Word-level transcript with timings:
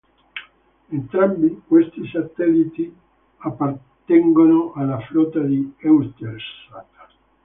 Entrambi 0.89 1.61
questi 1.67 2.07
satelliti 2.07 2.91
appartengono 3.37 4.73
alla 4.73 4.97
flotta 5.01 5.41
di 5.41 5.75
Eutelsat. 5.77 6.87